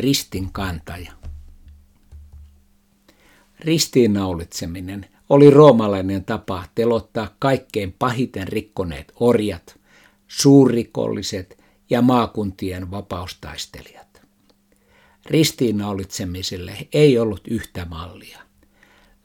ristin 0.00 0.52
kantaja. 0.52 1.12
Ristiinnaulitseminen 3.60 5.06
oli 5.28 5.50
roomalainen 5.50 6.24
tapa 6.24 6.64
telottaa 6.74 7.34
kaikkein 7.38 7.94
pahiten 7.98 8.48
rikkoneet 8.48 9.12
orjat, 9.20 9.78
suurrikolliset 10.28 11.64
ja 11.90 12.02
maakuntien 12.02 12.90
vapaustaistelijat. 12.90 14.22
Ristiinnaulitsemiselle 15.26 16.88
ei 16.92 17.18
ollut 17.18 17.48
yhtä 17.48 17.84
mallia. 17.84 18.38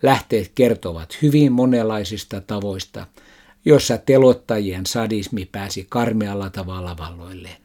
Lähteet 0.03 0.52
kertovat 0.55 1.17
hyvin 1.21 1.52
monenlaisista 1.52 2.41
tavoista, 2.41 3.07
joissa 3.66 3.97
telottajien 3.97 4.85
sadismi 4.85 5.45
pääsi 5.45 5.85
karmealla 5.89 6.49
tavalla 6.49 6.97
valloilleen. 6.97 7.61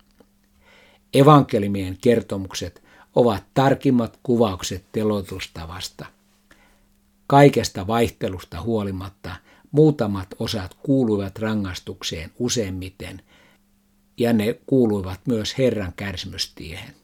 Evankelimien 1.14 1.98
kertomukset 2.00 2.82
ovat 3.14 3.44
tarkimmat 3.54 4.18
kuvaukset 4.22 4.84
telotustavasta. 4.92 6.06
Kaikesta 7.26 7.86
vaihtelusta 7.86 8.62
huolimatta 8.62 9.36
muutamat 9.72 10.28
osat 10.38 10.74
kuuluivat 10.82 11.38
rangaistukseen 11.38 12.30
useimmiten 12.38 13.22
ja 14.18 14.32
ne 14.32 14.60
kuuluivat 14.66 15.20
myös 15.26 15.58
Herran 15.58 15.92
kärsimystiehen. 15.96 16.94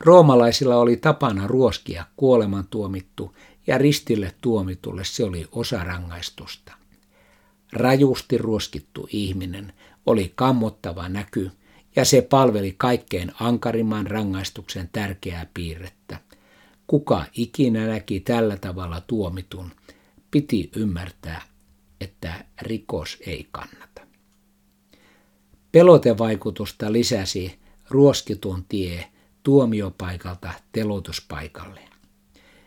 Roomalaisilla 0.00 0.76
oli 0.76 0.96
tapana 0.96 1.46
ruoskia 1.46 2.06
kuoleman 2.16 2.66
tuomittu 2.70 3.36
ja 3.66 3.78
ristille 3.78 4.34
tuomitulle 4.40 5.04
se 5.04 5.24
oli 5.24 5.48
osa 5.52 5.84
rangaistusta. 5.84 6.72
Rajusti 7.72 8.38
ruoskittu 8.38 9.08
ihminen 9.10 9.72
oli 10.06 10.32
kammottava 10.34 11.08
näky 11.08 11.50
ja 11.96 12.04
se 12.04 12.22
palveli 12.22 12.74
kaikkein 12.78 13.32
ankarimman 13.40 14.06
rangaistuksen 14.06 14.88
tärkeää 14.92 15.46
piirrettä. 15.54 16.20
Kuka 16.86 17.24
ikinä 17.32 17.86
näki 17.86 18.20
tällä 18.20 18.56
tavalla 18.56 19.00
tuomitun, 19.00 19.70
piti 20.30 20.70
ymmärtää, 20.76 21.42
että 22.00 22.44
rikos 22.62 23.18
ei 23.26 23.48
kannata. 23.50 24.00
Pelotevaikutusta 25.72 26.92
lisäsi 26.92 27.58
ruoskitun 27.90 28.64
tie 28.68 29.06
tuomiopaikalta 29.42 30.52
telotuspaikalle. 30.72 31.80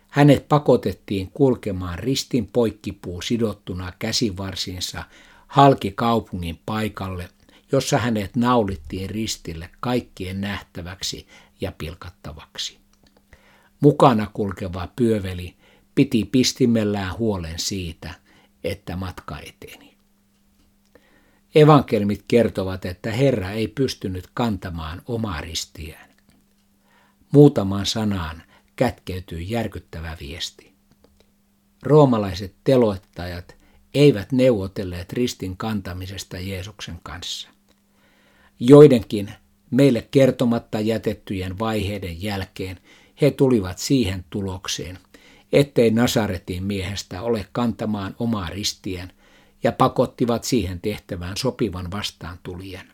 Hänet 0.07 0.47
pakotettiin 0.47 1.31
kulkemaan 1.31 1.99
ristin 1.99 2.47
poikkipuu 2.47 3.21
sidottuna 3.21 3.93
käsivarsinsa 3.99 5.03
halki 5.47 5.91
kaupungin 5.91 6.59
paikalle, 6.65 7.29
jossa 7.71 7.97
hänet 7.97 8.35
naulittiin 8.35 9.09
ristille 9.09 9.69
kaikkien 9.79 10.41
nähtäväksi 10.41 11.27
ja 11.61 11.71
pilkattavaksi. 11.71 12.79
Mukana 13.79 14.27
kulkeva 14.33 14.87
pyöveli 14.95 15.55
piti 15.95 16.25
pistimellään 16.25 17.17
huolen 17.17 17.59
siitä, 17.59 18.13
että 18.63 18.95
matka 18.95 19.39
eteni. 19.39 19.97
Evankelmit 21.55 22.25
kertovat, 22.27 22.85
että 22.85 23.11
Herra 23.11 23.51
ei 23.51 23.67
pystynyt 23.67 24.27
kantamaan 24.33 25.01
omaa 25.05 25.41
ristiään. 25.41 26.09
Muutamaan 27.31 27.85
sanaan 27.85 28.43
kätkeytyy 28.75 29.41
järkyttävä 29.41 30.17
viesti. 30.19 30.73
Roomalaiset 31.83 32.55
teloittajat 32.63 33.55
eivät 33.93 34.31
neuvotelleet 34.31 35.13
ristin 35.13 35.57
kantamisesta 35.57 36.39
Jeesuksen 36.39 36.99
kanssa. 37.03 37.49
Joidenkin 38.59 39.31
meille 39.71 40.07
kertomatta 40.11 40.79
jätettyjen 40.79 41.59
vaiheiden 41.59 42.21
jälkeen 42.21 42.79
he 43.21 43.31
tulivat 43.31 43.77
siihen 43.77 44.25
tulokseen, 44.29 44.99
ettei 45.51 45.91
Nasaretin 45.91 46.63
miehestä 46.63 47.21
ole 47.21 47.45
kantamaan 47.51 48.15
omaa 48.19 48.49
ristien 48.49 49.13
ja 49.63 49.71
pakottivat 49.71 50.43
siihen 50.43 50.81
tehtävään 50.81 51.37
sopivan 51.37 51.91
vastaan 51.91 52.39
tulijan. 52.43 52.85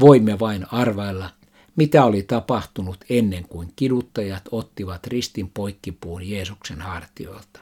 Voimme 0.00 0.38
vain 0.38 0.72
arvailla, 0.72 1.30
mitä 1.76 2.04
oli 2.04 2.22
tapahtunut 2.22 3.04
ennen 3.10 3.48
kuin 3.48 3.72
kiduttajat 3.76 4.42
ottivat 4.50 5.06
ristin 5.06 5.50
poikkipuun 5.50 6.30
Jeesuksen 6.30 6.80
hartioilta. 6.80 7.60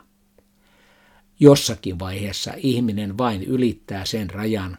Jossakin 1.41 1.98
vaiheessa 1.98 2.53
ihminen 2.56 3.19
vain 3.19 3.42
ylittää 3.42 4.04
sen 4.04 4.31
rajan, 4.31 4.78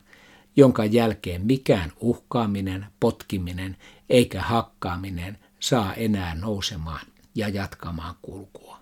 jonka 0.55 0.85
jälkeen 0.85 1.45
mikään 1.45 1.91
uhkaaminen, 1.99 2.85
potkiminen 2.99 3.77
eikä 4.09 4.41
hakkaaminen 4.41 5.37
saa 5.59 5.93
enää 5.93 6.35
nousemaan 6.35 7.05
ja 7.35 7.49
jatkamaan 7.49 8.15
kulkua. 8.21 8.79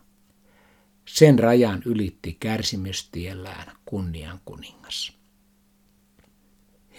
Sen 1.06 1.40
rajan 1.40 1.82
ylitti 1.86 2.38
kärsimystiellään 2.40 3.76
kunnian 3.86 4.40
kuningas. 4.46 5.18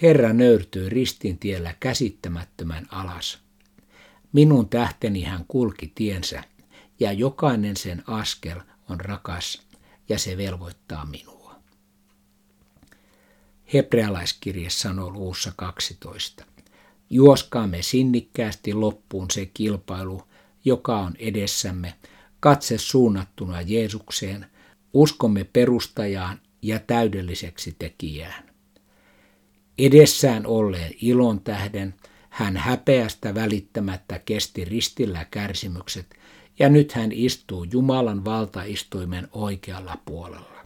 Herra 0.01 0.33
nöyrtyi 0.33 0.89
ristin 0.89 1.37
tiellä 1.37 1.75
käsittämättömän 1.79 2.87
alas. 2.91 3.39
Minun 4.33 4.69
tähteni 4.69 5.23
hän 5.23 5.45
kulki 5.47 5.91
tiensä, 5.95 6.43
ja 6.99 7.11
jokainen 7.11 7.77
sen 7.77 8.03
askel 8.07 8.59
on 8.89 8.99
rakas, 8.99 9.61
ja 10.09 10.19
se 10.19 10.37
velvoittaa 10.37 11.05
minua. 11.05 11.38
Hebrealaiskirje 13.73 14.69
sanoo 14.69 15.11
luussa 15.11 15.53
12. 15.55 16.45
Juoskaamme 17.09 17.81
sinnikkäästi 17.81 18.73
loppuun 18.73 19.31
se 19.31 19.45
kilpailu, 19.45 20.21
joka 20.65 20.99
on 20.99 21.13
edessämme, 21.19 21.93
katse 22.39 22.77
suunnattuna 22.77 23.61
Jeesukseen, 23.61 24.45
uskomme 24.93 25.43
perustajaan 25.43 26.41
ja 26.61 26.79
täydelliseksi 26.79 27.75
tekijään. 27.79 28.49
Edessään 29.77 30.45
olleen 30.45 30.93
ilon 31.01 31.41
tähden 31.41 31.93
hän 32.29 32.57
häpeästä 32.57 33.35
välittämättä 33.35 34.19
kesti 34.19 34.65
ristillä 34.65 35.25
kärsimykset 35.31 36.15
ja 36.59 36.69
nyt 36.69 36.91
hän 36.91 37.11
istuu 37.11 37.63
Jumalan 37.63 38.25
valtaistuimen 38.25 39.27
oikealla 39.31 39.97
puolella. 40.05 40.65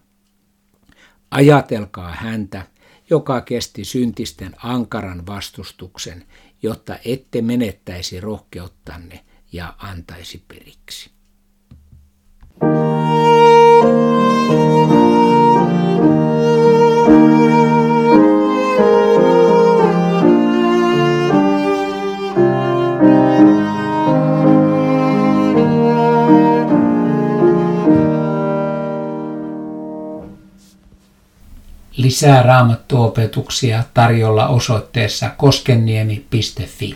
Ajatelkaa 1.31 2.11
häntä, 2.11 2.67
joka 3.09 3.41
kesti 3.41 3.85
syntisten 3.85 4.55
ankaran 4.63 5.25
vastustuksen, 5.25 6.25
jotta 6.61 6.97
ette 7.05 7.41
menettäisi 7.41 8.19
rohkeuttanne 8.19 9.25
ja 9.51 9.73
antaisi 9.77 10.43
periksi. 10.47 11.12
Lisää 31.97 32.43
raamattuopetuksia 32.43 33.83
tarjolla 33.93 34.47
osoitteessa 34.47 35.29
koskenniemi.fi. 35.29 36.95